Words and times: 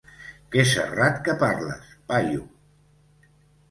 Que 0.55 0.63
serrat 0.69 1.21
que 1.29 1.37
parles, 1.45 1.95
paio! 2.09 2.43